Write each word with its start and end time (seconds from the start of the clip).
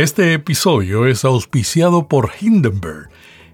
Este 0.00 0.32
episodio 0.32 1.04
es 1.06 1.26
auspiciado 1.26 2.08
por 2.08 2.30
Hindenburg, 2.40 3.10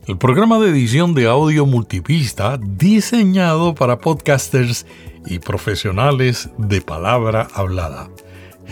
el 0.06 0.17
programa 0.17 0.61
de 0.61 0.71
edición 0.71 1.12
de 1.12 1.26
audio 1.26 1.67
multipista 1.67 2.57
diseñado 2.57 3.75
para 3.75 3.99
podcasters 3.99 4.86
y 5.26 5.40
profesionales 5.40 6.48
de 6.56 6.80
palabra 6.80 7.48
hablada. 7.52 8.11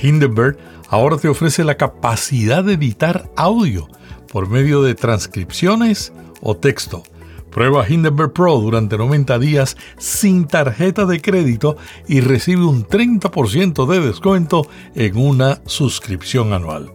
Hindenburg 0.00 0.56
ahora 0.88 1.16
te 1.16 1.26
ofrece 1.26 1.64
la 1.64 1.76
capacidad 1.76 2.62
de 2.62 2.74
editar 2.74 3.28
audio 3.34 3.88
por 4.30 4.48
medio 4.48 4.80
de 4.80 4.94
transcripciones 4.94 6.12
o 6.42 6.56
texto. 6.56 7.02
Prueba 7.50 7.88
Hindenburg 7.88 8.32
Pro 8.32 8.56
durante 8.58 8.96
90 8.98 9.36
días 9.40 9.76
sin 9.98 10.46
tarjeta 10.46 11.06
de 11.06 11.20
crédito 11.20 11.76
y 12.06 12.20
recibe 12.20 12.64
un 12.64 12.84
30% 12.84 13.86
de 13.86 14.00
descuento 14.00 14.68
en 14.94 15.16
una 15.16 15.60
suscripción 15.66 16.52
anual. 16.52 16.92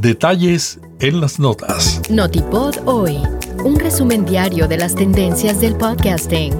Detalles 0.00 0.80
en 1.00 1.20
las 1.20 1.38
notas. 1.38 2.00
Notipod 2.10 2.76
hoy, 2.86 3.18
un 3.64 3.78
resumen 3.78 4.24
diario 4.24 4.66
de 4.66 4.76
las 4.76 4.94
tendencias 4.94 5.60
del 5.60 5.76
podcasting. 5.76 6.52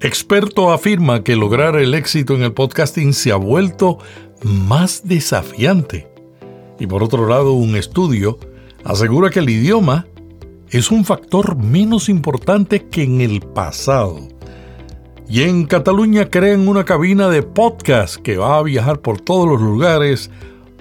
Experto 0.00 0.72
afirma 0.72 1.24
que 1.24 1.36
lograr 1.36 1.76
el 1.76 1.94
éxito 1.94 2.34
en 2.34 2.42
el 2.42 2.52
podcasting 2.52 3.14
se 3.14 3.32
ha 3.32 3.36
vuelto 3.36 3.98
más 4.42 5.02
desafiante. 5.04 6.08
Y 6.78 6.86
por 6.86 7.02
otro 7.02 7.26
lado, 7.26 7.52
un 7.52 7.76
estudio 7.76 8.38
asegura 8.84 9.30
que 9.30 9.38
el 9.38 9.48
idioma 9.48 10.06
es 10.70 10.90
un 10.90 11.04
factor 11.04 11.56
menos 11.56 12.08
importante 12.08 12.86
que 12.88 13.04
en 13.04 13.20
el 13.20 13.40
pasado. 13.40 14.35
Y 15.28 15.42
en 15.42 15.66
Cataluña 15.66 16.30
crean 16.30 16.68
una 16.68 16.84
cabina 16.84 17.28
de 17.28 17.42
podcast 17.42 18.16
que 18.16 18.36
va 18.36 18.58
a 18.58 18.62
viajar 18.62 19.00
por 19.00 19.20
todos 19.20 19.48
los 19.48 19.60
lugares 19.60 20.30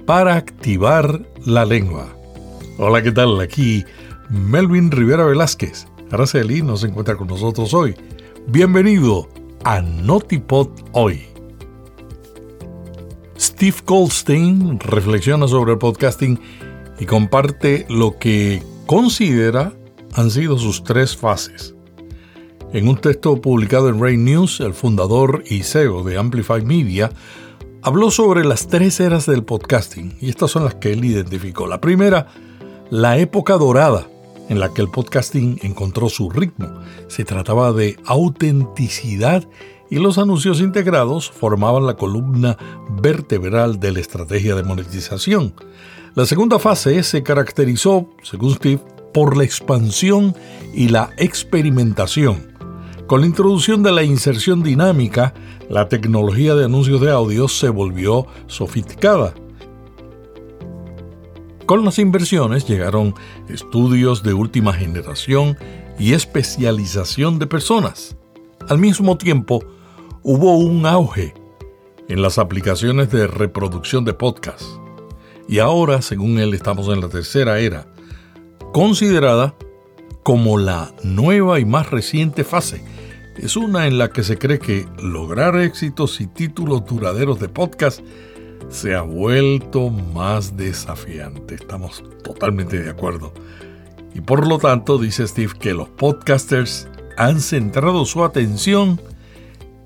para 0.05 0.35
activar 0.35 1.27
la 1.46 1.65
lengua. 1.65 2.15
Hola, 2.77 3.02
¿qué 3.02 3.12
tal? 3.12 3.40
Aquí 3.40 3.84
Melvin 4.29 4.91
Rivera 4.91 5.26
Velázquez. 5.26 5.87
Araceli 6.12 6.62
nos 6.62 6.84
encuentra 6.84 7.18
con 7.18 7.27
nosotros 7.27 7.74
hoy. 7.74 7.96
Bienvenido 8.46 9.27
a 9.63 9.82
Notipod 9.82 10.70
Hoy. 10.91 11.24
Steve 13.40 13.77
Goldstein 13.84 14.80
reflexiona 14.80 15.48
sobre 15.48 15.74
el 15.74 15.80
podcasting 15.80 16.40
y 16.99 17.05
comparte 17.05 17.87
lo 17.90 18.20
que 18.20 18.62
considera 18.85 19.74
han 20.13 20.30
sido 20.30 20.59
sus 20.59 20.84
tres 20.84 21.18
fases. 21.18 21.74
En 22.74 22.90
un 22.90 22.98
texto 22.98 23.40
publicado 23.40 23.88
en 23.88 24.02
Rain 24.02 24.26
News, 24.26 24.60
el 24.60 24.74
fundador 24.74 25.44
y 25.48 25.63
CEO 25.63 26.04
de 26.04 26.18
Amplify 26.18 26.62
Media 26.62 27.10
habló 27.82 28.12
sobre 28.12 28.44
las 28.44 28.68
tres 28.68 28.99
eras 28.99 29.26
del 29.27 29.44
podcasting 29.44 30.18
y 30.20 30.30
estas 30.30 30.52
son 30.52 30.66
las 30.66 30.76
que 30.76 30.91
él 30.91 31.05
identificó. 31.05 31.68
La 31.68 31.80
primera, 31.80 32.27
la 32.90 33.18
época 33.18 33.54
dorada 33.58 34.08
en 34.49 34.60
la 34.60 34.74
que 34.74 34.82
el 34.82 34.90
podcasting 34.90 35.60
encontró 35.62 36.10
su 36.10 36.30
ritmo. 36.30 36.68
Se 37.08 37.24
trataba 37.24 37.71
de 37.71 37.98
autenticidad 38.05 39.48
y 39.90 39.99
los 39.99 40.18
anuncios 40.18 40.60
integrados 40.60 41.32
formaban 41.32 41.86
la 41.86 41.96
columna 41.96 42.58
vertebral 43.02 43.80
de 43.80 43.93
la 43.93 43.99
estrategia 43.99 44.55
de 44.55 44.63
monetización. 44.63 45.54
La 46.16 46.26
segunda 46.26 46.60
fase 46.60 47.04
se 47.04 47.24
caracterizó, 47.24 48.10
según 48.21 48.55
Steve, 48.55 48.82
por 49.13 49.38
la 49.38 49.46
expansión 49.46 50.36
y 50.74 50.90
la 50.90 51.12
experimentación 51.18 52.54
con 53.07 53.21
la 53.21 53.27
introducción 53.27 53.84
de 53.84 53.91
la 53.91 54.03
inserción 54.03 54.63
dinámica, 54.63 55.34
la 55.70 55.87
tecnología 55.89 56.55
de 56.55 56.65
anuncios 56.65 57.01
de 57.01 57.12
audio 57.12 57.47
se 57.47 57.70
volvió 57.70 58.25
sofisticada. 58.47 59.34
Con 61.67 61.85
las 61.85 61.99
inversiones 61.99 62.67
llegaron 62.67 63.13
estudios 63.47 64.23
de 64.23 64.34
última 64.34 64.73
generación 64.73 65.57
y 66.00 66.13
especialización 66.13 67.38
de 67.38 67.46
personas. 67.46 68.16
Al 68.68 68.80
mismo 68.80 69.18
tiempo, 69.18 69.63
hubo 70.24 70.57
un 70.57 70.88
auge 70.88 71.34
en 72.07 72.22
las 72.24 72.40
aplicaciones 72.40 73.12
de 73.12 73.28
reproducción 73.28 74.03
de 74.03 74.13
podcast. 74.13 74.63
Y 75.47 75.59
ahora, 75.59 76.01
según 76.01 76.40
él, 76.40 76.56
estamos 76.56 76.88
en 76.88 77.01
la 77.01 77.09
tercera 77.09 77.59
era, 77.59 77.85
considerada 78.74 79.53
como 80.24 80.57
la 80.57 80.91
nueva 81.03 81.59
y 81.59 81.66
más 81.66 81.91
reciente 81.91 82.44
fase 82.44 82.84
es 83.38 83.56
una 83.56 83.88
en 83.88 83.97
la 83.97 84.09
que 84.09 84.23
se 84.23 84.38
cree 84.38 84.59
que 84.59 84.88
lograr 85.01 85.57
éxitos 85.57 86.22
y 86.22 86.28
títulos 86.28 86.85
duraderos 86.85 87.40
de 87.40 87.50
podcast 87.50 88.01
se 88.69 88.96
ha 88.96 89.01
vuelto 89.01 89.90
más 89.90 90.57
desafiante. 90.57 91.56
Estamos 91.56 92.03
totalmente 92.24 92.81
de 92.81 92.90
acuerdo. 92.90 93.34
Y 94.13 94.22
por 94.22 94.47
lo 94.47 94.57
tanto, 94.57 94.97
dice 94.97 95.28
Steve, 95.28 95.53
que 95.59 95.74
los 95.74 95.90
podcasters 95.90 96.88
han 97.18 97.41
centrado 97.41 98.06
su 98.06 98.24
atención 98.24 99.01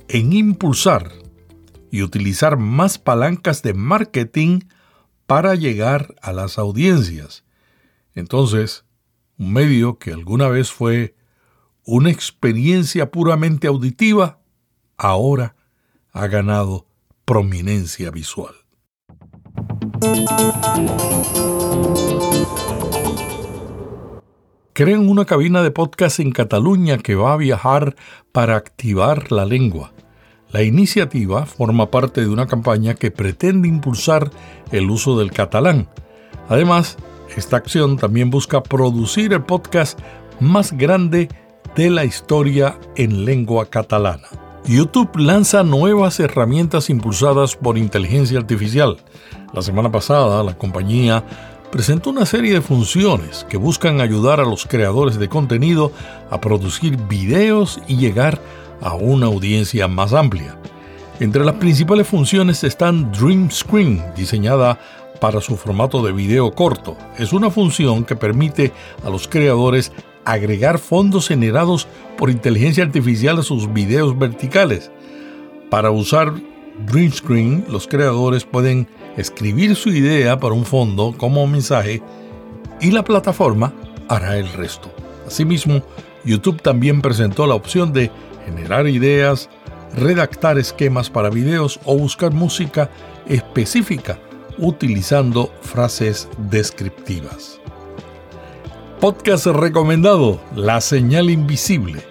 en 0.07 0.33
impulsar 0.33 1.11
y 1.91 2.03
utilizar 2.03 2.57
más 2.57 2.97
palancas 2.97 3.63
de 3.63 3.73
marketing 3.73 4.61
para 5.25 5.55
llegar 5.55 6.15
a 6.21 6.33
las 6.33 6.57
audiencias. 6.57 7.43
Entonces, 8.15 8.85
un 9.37 9.53
medio 9.53 9.97
que 9.97 10.11
alguna 10.11 10.47
vez 10.47 10.71
fue 10.71 11.15
una 11.91 12.11
experiencia 12.11 13.09
puramente 13.09 13.65
auditiva, 13.65 14.37
ahora 14.95 15.55
ha 16.11 16.27
ganado 16.27 16.85
prominencia 17.25 18.11
visual. 18.11 18.53
Crean 24.73 25.09
una 25.09 25.25
cabina 25.25 25.63
de 25.63 25.71
podcast 25.71 26.19
en 26.19 26.31
Cataluña 26.31 26.99
que 26.99 27.15
va 27.15 27.33
a 27.33 27.37
viajar 27.37 27.95
para 28.31 28.55
activar 28.55 29.31
la 29.31 29.45
lengua. 29.45 29.91
La 30.51 30.61
iniciativa 30.61 31.47
forma 31.47 31.89
parte 31.89 32.21
de 32.21 32.29
una 32.29 32.45
campaña 32.45 32.93
que 32.93 33.09
pretende 33.09 33.67
impulsar 33.67 34.29
el 34.71 34.91
uso 34.91 35.17
del 35.17 35.31
catalán. 35.31 35.89
Además, 36.49 36.97
esta 37.35 37.57
acción 37.57 37.97
también 37.97 38.29
busca 38.29 38.61
producir 38.61 39.33
el 39.33 39.43
podcast 39.43 39.99
más 40.39 40.71
grande 40.71 41.29
de 41.79 41.89
la 41.89 42.03
historia 42.03 42.77
en 42.97 43.23
lengua 43.23 43.65
catalana. 43.69 44.27
YouTube 44.65 45.15
lanza 45.15 45.63
nuevas 45.63 46.19
herramientas 46.19 46.89
impulsadas 46.89 47.55
por 47.55 47.77
inteligencia 47.77 48.37
artificial. 48.37 48.97
La 49.53 49.61
semana 49.61 49.89
pasada, 49.89 50.43
la 50.43 50.57
compañía 50.57 51.23
presentó 51.71 52.09
una 52.09 52.25
serie 52.25 52.53
de 52.53 52.59
funciones 52.59 53.45
que 53.47 53.55
buscan 53.55 54.01
ayudar 54.01 54.41
a 54.41 54.43
los 54.43 54.65
creadores 54.65 55.17
de 55.19 55.29
contenido 55.29 55.93
a 56.29 56.41
producir 56.41 56.97
videos 56.97 57.79
y 57.87 57.95
llegar 57.95 58.41
a 58.81 58.95
una 58.95 59.27
audiencia 59.27 59.87
más 59.87 60.11
amplia. 60.11 60.57
Entre 61.21 61.45
las 61.45 61.55
principales 61.55 62.09
funciones 62.09 62.65
están 62.65 63.09
Dream 63.13 63.49
Screen, 63.51 64.03
diseñada 64.17 64.77
para 65.21 65.39
su 65.39 65.55
formato 65.55 66.03
de 66.03 66.11
video 66.11 66.51
corto. 66.51 66.97
Es 67.17 67.31
una 67.31 67.49
función 67.49 68.03
que 68.03 68.17
permite 68.17 68.73
a 69.05 69.09
los 69.09 69.29
creadores 69.29 69.93
agregar 70.31 70.77
fondos 70.79 71.27
generados 71.27 71.87
por 72.17 72.29
inteligencia 72.29 72.83
artificial 72.83 73.39
a 73.39 73.43
sus 73.43 73.71
videos 73.71 74.17
verticales. 74.17 74.91
Para 75.69 75.91
usar 75.91 76.33
Green 76.87 77.11
Screen, 77.11 77.65
los 77.69 77.87
creadores 77.87 78.45
pueden 78.45 78.87
escribir 79.17 79.75
su 79.75 79.89
idea 79.89 80.39
para 80.39 80.53
un 80.53 80.65
fondo 80.65 81.13
como 81.17 81.45
mensaje 81.47 82.01
y 82.79 82.91
la 82.91 83.03
plataforma 83.03 83.73
hará 84.07 84.37
el 84.37 84.51
resto. 84.53 84.91
Asimismo, 85.27 85.81
YouTube 86.23 86.61
también 86.61 87.01
presentó 87.01 87.47
la 87.47 87.55
opción 87.55 87.93
de 87.93 88.11
generar 88.45 88.87
ideas, 88.87 89.49
redactar 89.95 90.57
esquemas 90.57 91.09
para 91.09 91.29
videos 91.29 91.79
o 91.85 91.97
buscar 91.97 92.33
música 92.33 92.89
específica 93.27 94.19
utilizando 94.57 95.51
frases 95.61 96.27
descriptivas. 96.49 97.59
Podcast 98.99 99.45
recomendado, 99.45 100.41
La 100.57 100.81
señal 100.81 101.29
invisible. 101.29 102.03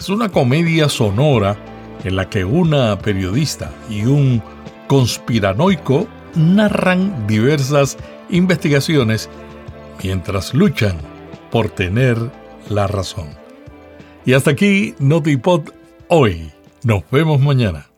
Es 0.00 0.08
una 0.08 0.30
comedia 0.30 0.88
sonora 0.88 1.56
en 2.02 2.16
la 2.16 2.28
que 2.28 2.44
una 2.44 2.98
periodista 2.98 3.70
y 3.88 4.06
un 4.06 4.42
conspiranoico 4.88 6.08
narran 6.34 7.28
diversas 7.28 7.96
investigaciones 8.30 9.30
mientras 10.02 10.54
luchan 10.54 10.96
por 11.52 11.68
tener 11.68 12.18
la 12.68 12.88
razón. 12.88 13.28
Y 14.26 14.32
hasta 14.32 14.50
aquí 14.50 14.96
Notipod 14.98 15.70
hoy. 16.08 16.50
Nos 16.82 17.08
vemos 17.12 17.40
mañana. 17.40 17.93